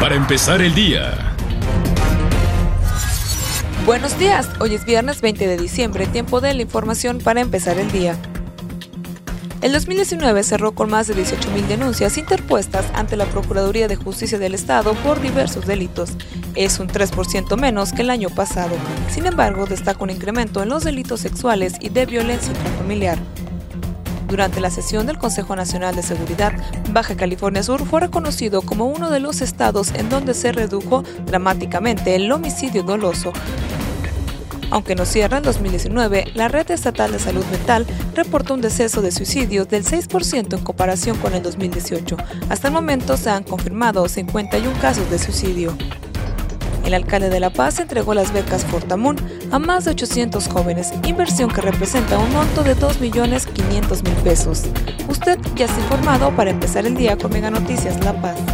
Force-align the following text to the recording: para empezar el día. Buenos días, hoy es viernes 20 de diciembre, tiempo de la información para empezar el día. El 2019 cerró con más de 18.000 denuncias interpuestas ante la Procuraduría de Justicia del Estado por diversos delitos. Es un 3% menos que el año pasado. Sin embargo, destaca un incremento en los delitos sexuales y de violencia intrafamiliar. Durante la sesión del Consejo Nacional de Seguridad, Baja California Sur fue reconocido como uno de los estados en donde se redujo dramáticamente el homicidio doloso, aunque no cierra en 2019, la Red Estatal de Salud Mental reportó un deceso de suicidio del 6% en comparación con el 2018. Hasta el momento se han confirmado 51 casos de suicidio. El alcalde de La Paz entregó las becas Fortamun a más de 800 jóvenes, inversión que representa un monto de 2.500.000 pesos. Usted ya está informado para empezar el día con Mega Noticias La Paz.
para 0.00 0.16
empezar 0.16 0.60
el 0.62 0.74
día. 0.74 1.34
Buenos 3.86 4.18
días, 4.18 4.48
hoy 4.60 4.74
es 4.74 4.84
viernes 4.84 5.20
20 5.20 5.46
de 5.46 5.56
diciembre, 5.56 6.06
tiempo 6.06 6.40
de 6.40 6.54
la 6.54 6.62
información 6.62 7.18
para 7.18 7.40
empezar 7.40 7.78
el 7.78 7.90
día. 7.92 8.16
El 9.60 9.72
2019 9.72 10.42
cerró 10.42 10.72
con 10.74 10.90
más 10.90 11.06
de 11.06 11.14
18.000 11.14 11.66
denuncias 11.66 12.18
interpuestas 12.18 12.86
ante 12.94 13.16
la 13.16 13.24
Procuraduría 13.26 13.88
de 13.88 13.96
Justicia 13.96 14.38
del 14.38 14.54
Estado 14.54 14.94
por 14.94 15.20
diversos 15.20 15.66
delitos. 15.66 16.10
Es 16.54 16.80
un 16.80 16.88
3% 16.88 17.56
menos 17.56 17.92
que 17.92 18.02
el 18.02 18.10
año 18.10 18.28
pasado. 18.30 18.76
Sin 19.10 19.26
embargo, 19.26 19.64
destaca 19.64 20.02
un 20.02 20.10
incremento 20.10 20.62
en 20.62 20.68
los 20.68 20.84
delitos 20.84 21.20
sexuales 21.20 21.74
y 21.80 21.88
de 21.88 22.04
violencia 22.04 22.52
intrafamiliar. 22.52 23.18
Durante 24.34 24.60
la 24.60 24.68
sesión 24.68 25.06
del 25.06 25.16
Consejo 25.16 25.54
Nacional 25.54 25.94
de 25.94 26.02
Seguridad, 26.02 26.54
Baja 26.90 27.14
California 27.14 27.62
Sur 27.62 27.86
fue 27.86 28.00
reconocido 28.00 28.62
como 28.62 28.86
uno 28.86 29.08
de 29.08 29.20
los 29.20 29.40
estados 29.40 29.92
en 29.94 30.08
donde 30.08 30.34
se 30.34 30.50
redujo 30.50 31.04
dramáticamente 31.24 32.16
el 32.16 32.32
homicidio 32.32 32.82
doloso, 32.82 33.32
aunque 34.72 34.96
no 34.96 35.04
cierra 35.04 35.36
en 35.36 35.44
2019, 35.44 36.32
la 36.34 36.48
Red 36.48 36.72
Estatal 36.72 37.12
de 37.12 37.20
Salud 37.20 37.44
Mental 37.52 37.86
reportó 38.16 38.54
un 38.54 38.60
deceso 38.60 39.02
de 39.02 39.12
suicidio 39.12 39.66
del 39.66 39.84
6% 39.84 40.58
en 40.58 40.64
comparación 40.64 41.16
con 41.18 41.32
el 41.32 41.40
2018. 41.44 42.16
Hasta 42.48 42.66
el 42.66 42.74
momento 42.74 43.16
se 43.16 43.30
han 43.30 43.44
confirmado 43.44 44.08
51 44.08 44.80
casos 44.80 45.08
de 45.12 45.20
suicidio. 45.20 45.76
El 46.84 46.92
alcalde 46.92 47.30
de 47.30 47.38
La 47.38 47.50
Paz 47.50 47.78
entregó 47.78 48.14
las 48.14 48.32
becas 48.32 48.64
Fortamun 48.64 49.16
a 49.54 49.60
más 49.60 49.84
de 49.84 49.92
800 49.92 50.48
jóvenes, 50.48 50.92
inversión 51.06 51.48
que 51.48 51.60
representa 51.60 52.18
un 52.18 52.32
monto 52.32 52.64
de 52.64 52.76
2.500.000 52.76 54.14
pesos. 54.24 54.64
Usted 55.08 55.38
ya 55.54 55.66
está 55.66 55.80
informado 55.80 56.34
para 56.34 56.50
empezar 56.50 56.86
el 56.86 56.96
día 56.96 57.16
con 57.16 57.30
Mega 57.30 57.50
Noticias 57.50 58.04
La 58.04 58.20
Paz. 58.20 58.53